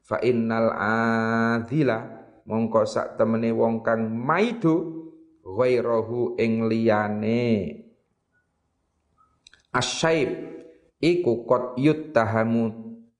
[0.02, 2.02] fa innal adila
[2.44, 5.06] mongko sak temene wong kang maido
[5.46, 7.46] ghairahu ing liyane.
[9.70, 10.30] Asyaib
[10.98, 12.64] iku kot yuttahamu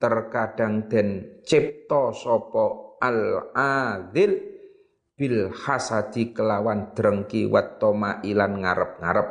[0.03, 4.41] terkadang den cipto sopo al-adil
[5.13, 9.29] bil hasadi kelawan drengki wat toma ilan ngarep-ngarep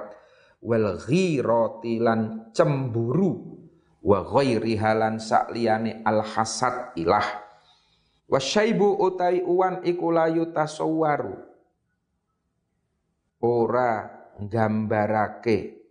[0.62, 3.34] wal ghirati lan cemburu
[4.06, 7.26] wa ghairi halan sakliyane al hasad ilah
[8.30, 11.36] wasyaibu utai uwan iku layu tasawwaru.
[13.44, 14.08] Ora
[14.40, 15.84] gambarake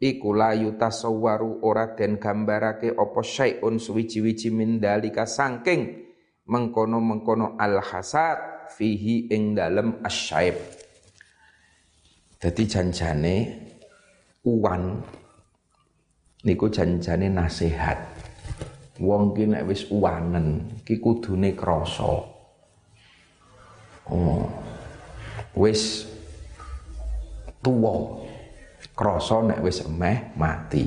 [0.00, 6.05] iku layu tasawwaru ora den gambarake apa syai'un suwiji-wiji min dalika sangking
[6.46, 10.54] mengkono-mengkono al-hasad fihi ing dalem asyaib.
[12.38, 13.36] Jadi janjane
[14.46, 15.02] uwan
[16.46, 17.98] niku janjane nasihat.
[19.02, 22.14] Wong ki nek wis uwanen ki kudune krasa.
[24.06, 24.46] Oh.
[25.58, 26.06] Wis
[27.60, 28.22] tuwa.
[28.96, 30.86] Krasa nek wis emeh mati.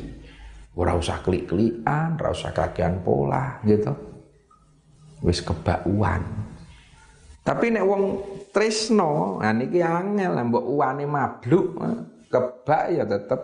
[0.80, 4.09] Ora usah klik-klikan, ora usah kakean pola gitu
[5.24, 6.24] wis kebauan.
[7.44, 8.04] Tapi nek wong
[8.54, 11.82] tresno, nah niki angel mbok uwane mabluk,
[12.30, 13.42] kebak ya tetep.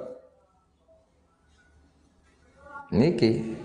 [2.93, 3.57] Niki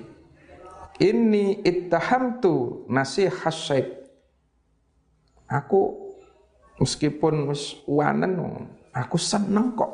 [1.01, 3.89] ini ittahamtu nasihat syaib
[5.45, 6.13] aku
[6.81, 8.65] meskipun wis uwanen
[8.97, 9.93] aku seneng kok.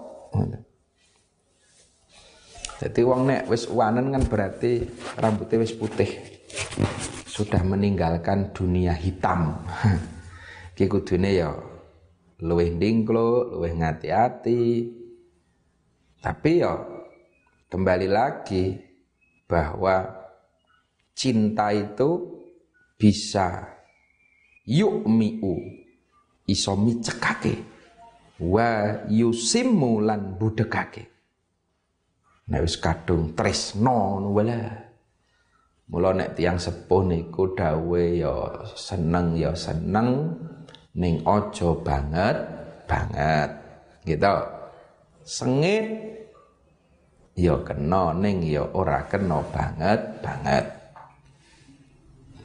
[2.77, 4.85] Jadi wong nek wis uwanen kan berarti
[5.19, 6.37] rambutnya wis putih
[7.37, 9.61] sudah meninggalkan dunia hitam.
[10.77, 11.53] Ki kudune ya
[12.41, 14.89] luwih ndingklo, luwih ngati-ati.
[16.25, 16.81] Tapi ya
[17.69, 18.81] kembali lagi
[19.45, 20.17] bahwa
[21.13, 22.41] cinta itu
[22.97, 23.69] bisa
[24.65, 25.61] yukmiu
[26.49, 27.61] iso micekake
[28.41, 31.05] wa yusimu lan budekake.
[32.49, 34.86] Nek wis kadung tresno wala
[35.87, 38.35] Mula nek tiang sepuh niku dawe ya
[38.75, 40.35] seneng ya seneng
[40.99, 42.35] ning ojo banget
[42.91, 43.51] banget.
[44.03, 44.35] Gitu.
[45.23, 45.87] Sengit
[47.39, 50.65] ya kena ning ya ora kena banget banget.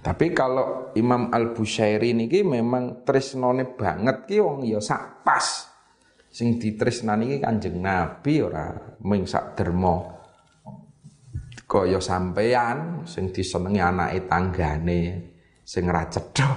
[0.01, 5.69] Tapi kalau Imam Al Bushairi niki memang tresnone banget ki wong ya sak pas.
[6.29, 8.69] Sing ditresnani iki Kanjeng Nabi ora
[9.01, 10.20] mung sak derma
[11.71, 15.01] kaya sampean sing disenengi anake tanggane
[15.63, 16.51] sing ra cetha.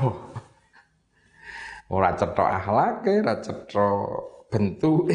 [1.94, 3.86] Ora cetha akhlake, cetha
[4.50, 5.14] bentuke.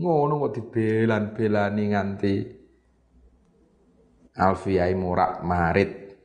[0.00, 2.34] Ngono kok dibelan-belani nganti
[4.40, 6.16] Alfiyai murak marit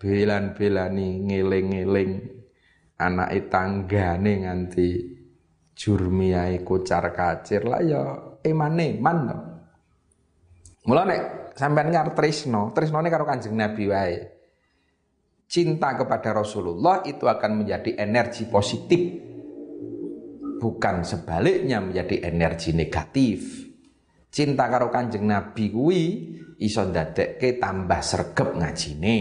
[0.00, 2.12] belan-belani ngeling-ngeling
[2.96, 4.88] anake tanggane nganti
[5.76, 8.02] jurmiyae kocar kacir lah ya
[8.40, 9.38] eman-eman to.
[10.88, 14.34] Mula nek sampean ngarep tresno, tresnone karo Kanjeng Nabi wae.
[15.44, 19.22] Cinta kepada Rasulullah itu akan menjadi energi positif.
[20.58, 23.68] Bukan sebaliknya menjadi energi negatif.
[24.34, 26.04] Cinta karo kanjeng Nabi kuwi
[26.58, 29.16] iso ndadekke tambah sregep ngajine.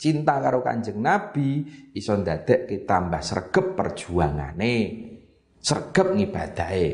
[0.00, 4.76] Cinta karo kanjeng Nabi iso ndadekke tambah sregep perjuangane.
[5.60, 6.86] Sregep ngibadahe.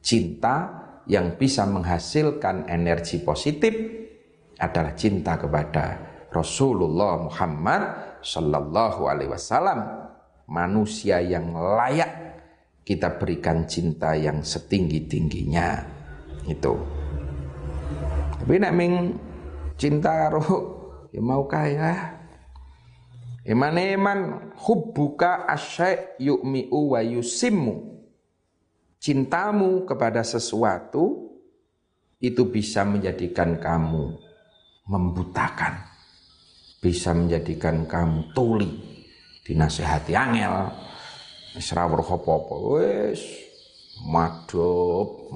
[0.00, 0.56] Cinta
[1.10, 4.05] yang bisa menghasilkan energi positif
[4.56, 6.00] adalah cinta kepada
[6.32, 7.82] Rasulullah Muhammad
[8.20, 9.80] Sallallahu Alaihi Wasallam.
[10.46, 12.38] Manusia yang layak
[12.86, 15.82] kita berikan cinta yang setinggi tingginya
[16.46, 16.74] itu.
[18.38, 18.94] Tapi nak ming
[19.74, 20.46] cinta karo
[21.10, 22.14] ya mau kaya
[23.46, 27.94] Iman iman hubbuka asyai yu'mi'u wa yusimmu.
[28.98, 31.30] Cintamu kepada sesuatu
[32.18, 34.25] itu bisa menjadikan kamu
[34.86, 35.82] membutakan
[36.78, 38.70] bisa menjadikan kamu tuli
[39.42, 40.54] dinasehati angel.
[41.56, 43.20] Weruh apa-apa wis
[44.04, 45.32] madhep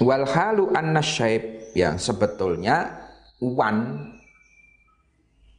[0.00, 2.96] wal halu anna syaib ya sebetulnya
[3.44, 4.08] wan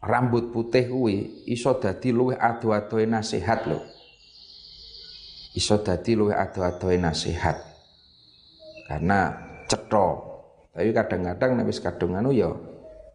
[0.02, 3.78] rambut putih kuwi iso dadi luwih ado-adoe nasihat lho.
[5.54, 7.69] Iso dadi luwih ado-adoe nasihat
[8.90, 9.38] karena
[9.70, 10.08] cetha.
[10.74, 12.50] Tapi kadang-kadang nek wis kadung anu ya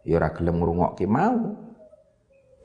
[0.07, 1.59] ya ora gelem ngrungokke mau.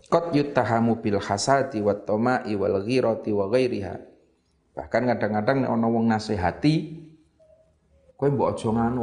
[0.07, 3.51] Qad yutahamu bil hasati wat tama'i wal ghirati wa.
[3.51, 6.75] Bahkan kadang-kadang nek wong nasihati
[8.15, 9.01] kowe mbok aja nganu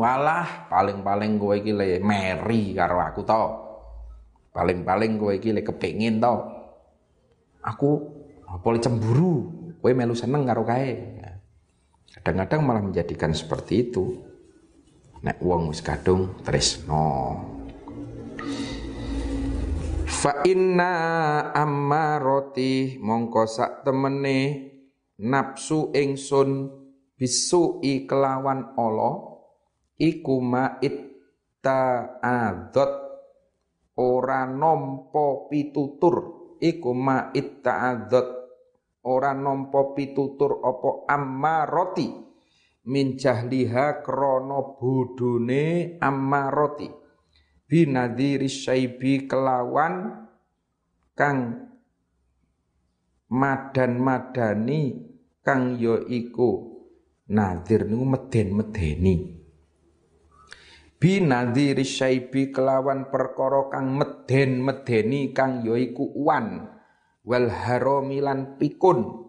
[0.70, 3.44] paling-paling kowe iki le meri karo aku to.
[4.56, 6.36] Paling-paling kowe iki le kepengin to.
[7.66, 7.90] Aku
[8.48, 9.52] apa cemburu,
[9.84, 11.18] kowe melu seneng karo kae.
[12.18, 14.18] Kadang-kadang malah menjadikan seperti itu.
[15.22, 17.38] Nek wong wis kadung tresno.
[20.08, 20.94] Fa inna
[21.54, 24.72] ammaroti mongko sak temene
[25.22, 26.74] nafsu ingsun
[27.18, 29.42] bisu kelawan Allah
[29.98, 30.96] iku mait
[31.66, 32.92] ta'adzat
[33.98, 36.16] ora nampa pitutur
[36.62, 38.37] iku mait ta'adzat
[39.08, 42.12] ora nampa pitutur apa ammaroti
[42.92, 46.92] min jahliha krono bodone ammaroti
[47.68, 50.28] binadiri syaibi kelawan
[51.16, 51.68] kang
[53.28, 54.82] madan-madani
[55.44, 56.80] kang ya iku
[57.28, 59.36] nadir niku meden-medeni.
[60.98, 66.77] Binadiri syaibi kelawan perkara kang meden-medeni kang ya iku uwan
[67.28, 69.28] wal haromilan pikun.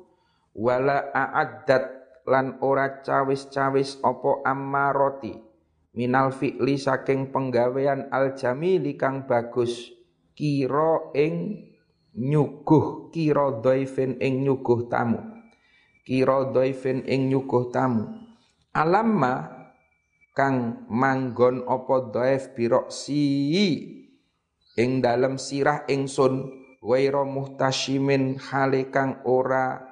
[0.55, 1.85] Wala a'addat
[2.27, 5.35] lan ora cawis-cawis opo ammaroti
[5.95, 9.91] minal fi'li saking penggawean al jamili kang bagus.
[10.39, 11.67] Kira ing
[12.15, 15.19] nyuguh kira dhaifin ing nyuguh tamu.
[16.07, 18.07] Kira dhaifin ing nyuguh tamu.
[18.71, 19.51] Alamma
[20.35, 23.27] kang manggon apa dhaif biroksi
[24.79, 29.83] ing dalem sirah ingsun waira muhtasyimin hale kang ora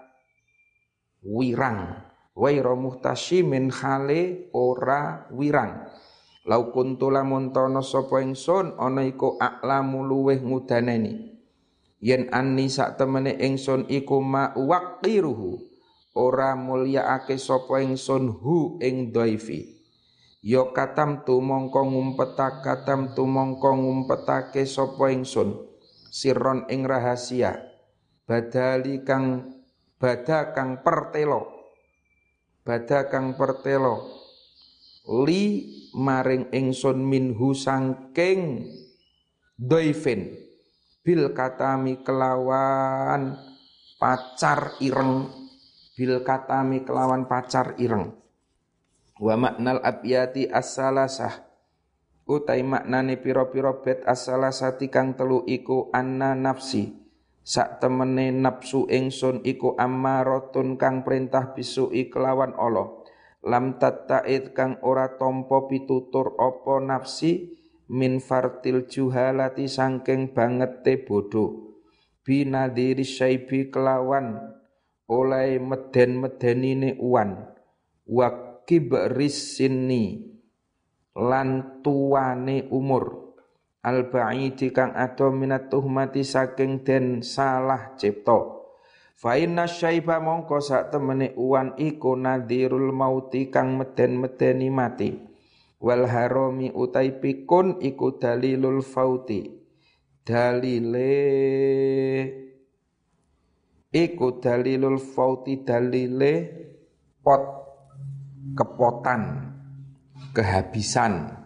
[1.26, 2.06] wirang.
[2.36, 5.88] Waira muhtasyimin khale ora wirang.
[6.46, 11.34] Lau kuntu lamun tono sapa ingsun ana iku aklamu luweh ngudaneni.
[11.98, 15.58] Yen anni sak temene ingsun iku ma waqiruhu
[16.14, 19.74] ora mulyaake sapa ingsun hu ing dhaifi.
[20.46, 25.65] Ya katam tu mongko ngumpetak katam tu mongko ngumpetake sapa ingsun
[26.16, 27.60] sirron ing rahasia.
[28.24, 29.52] Badali kang
[30.00, 31.52] bada kang pertelo.
[32.64, 34.24] Bada kang pertelo.
[35.06, 38.72] Li maring ingsun minhu sangking
[39.60, 40.32] doifin.
[41.04, 43.38] Bil katami kelawan
[44.00, 45.30] pacar ireng.
[45.94, 48.10] Bil katami kelawan pacar ireng.
[49.22, 51.45] Wa maknal abiyati as-salasah
[52.26, 57.06] utai maknane piro-piro bet as-salasati kang telu iku anna nafsi.
[57.46, 62.90] Sak temene nafsu ingsun iku ammaratun kang perintah bisu kelawan Allah.
[63.46, 67.54] Lam tatta'id kang ora tompo pitutur opo nafsi
[67.86, 71.66] min fartil juhalati sangking bangete bodoh
[72.26, 74.42] binadiri syaibi kelawan
[75.06, 77.54] oleh meden-medenine uwan.
[78.10, 80.35] Wa kibris sinni
[81.16, 83.34] lan tuane umur
[83.80, 88.56] al ba'idi kang ado minat tuhmati saking den salah cipta
[89.16, 95.08] Fa inna syaiba mongko sak temene uwan iku nadhirul mauti kang meden-medeni mati.
[95.80, 99.48] Wal harami utai pikun iku dalilul fauti.
[100.20, 101.16] Dalile
[103.88, 106.32] iku dalilul fauti dalile
[107.24, 107.42] pot
[108.52, 109.45] kepotan
[110.36, 111.44] kehabisan.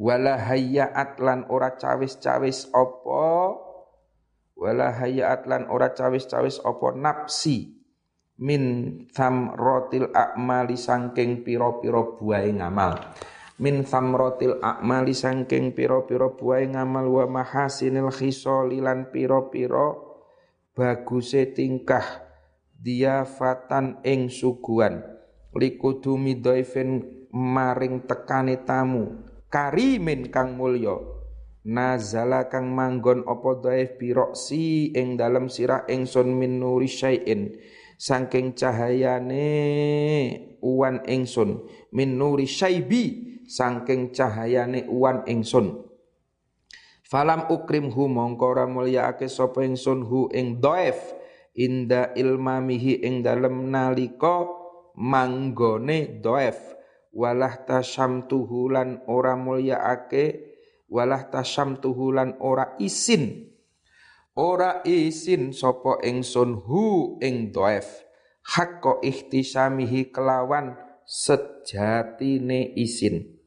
[0.00, 3.26] Wala hayyaat lan ora cawis-cawis apa?
[4.56, 7.80] Wala hayat lan ora cawis-cawis apa nafsi
[8.40, 9.04] min
[9.56, 12.96] rotil a'mali sangking piro-piro buai ngamal.
[13.60, 20.16] Min rotil a'mali sangking piro-piro buai ngamal wa mahasinil khisoli lan piro-piro
[20.72, 22.24] baguse tingkah
[22.72, 25.04] dia fatan ing suguan
[25.52, 29.26] likudumi doifen maring tekane tamu.
[29.50, 30.98] Karimin kang mulya.
[31.60, 37.52] Nazala kang manggon apa dhaif biroksi ing dalem sirah ingsun min nuri syai'in.
[38.00, 39.44] Saking cahayane
[40.64, 45.84] uwan ingsun min nuri syaibi saking cahayane uwan ingsun.
[47.10, 50.96] Falam ukrimhu mongko ora mulyaake sapa ingsun hu ing dhaif
[51.58, 54.46] inda ilmamihi ing dalem nalika
[54.94, 56.79] manggone dhaif
[57.14, 60.50] walah tasyamtuhu lan ora mulyaake.
[60.90, 63.46] Walah tasyamtuhu lan ora isin.
[64.34, 67.86] Ora isin sapa ingsun hu ing dhaif.
[68.42, 70.74] Hakka ihtisamihi kelawan
[71.06, 73.38] sejatine isin.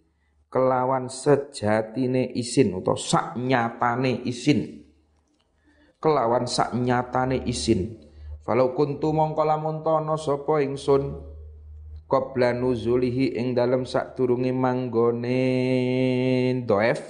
[0.47, 4.87] Kelawan sejatine isin utawa sak nyatane isin.
[5.99, 7.99] Kelawan sak nyatane isin.
[8.43, 9.83] Falau kuntu mongko lamun
[10.19, 11.32] sapa ingsun
[12.13, 15.41] qabla nuzulihi ing dalem sadurunge manggone
[16.61, 17.01] dhaif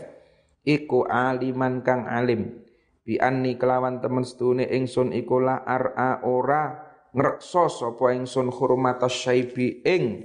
[0.64, 2.64] iku aliman kang alim.
[3.04, 9.84] Bi anni kelawan temen sedune ingsun iku la ara ora ngrekso sapa ingsun hurmatas syaibi
[9.84, 10.24] ing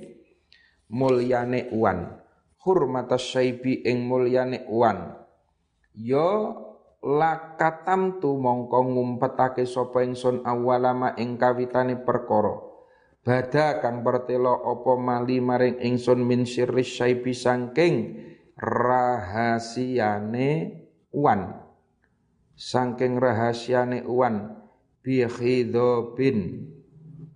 [0.94, 2.22] mulyane uwan.
[2.62, 5.10] Hurmatas syaibi ing mulyane uwan.
[5.90, 6.54] Yo
[7.02, 12.67] lakatam tu mongko ngumpetake sapa ingsun awalama ing kawitane perkara
[13.28, 18.24] bada kang pertelo apa mali maring ingsun min sirri syaibi sangking
[18.56, 20.48] rahasiane
[21.12, 21.68] uwan.
[22.56, 24.56] Saking rahasiane uwan
[25.04, 26.72] bi khidobin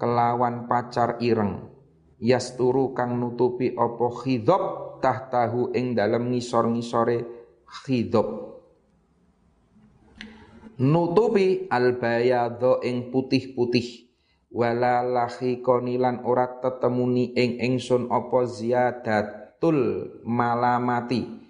[0.01, 1.69] kelawan pacar ireng.
[2.25, 7.21] Yasturu kang nutupi apa khidob tahtahu ing dalem ngisor-ngisore
[7.69, 8.57] khidob.
[10.81, 14.12] Nutupi albayadho ing putih-putih
[14.53, 21.41] wala lahi konilan ora tetemuni ing ingsun apa ziyadat tul malamati.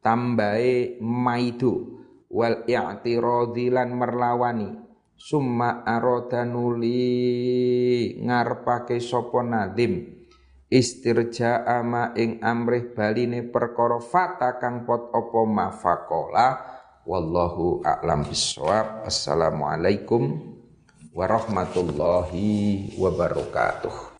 [0.00, 2.00] Tambahe maidu
[2.32, 4.70] wal i'tiradhi lan merlawani.
[5.16, 7.00] Summa arada nuli
[8.20, 10.14] ngarepake sapa nadim.
[10.66, 16.48] Istirja ama ing amrih baline perkara fata kang pot apa mafakola.
[17.06, 19.06] Wallahu a'lam bissawab.
[19.06, 20.55] Assalamualaikum
[21.16, 24.15] warahmatullahi wabarakatuh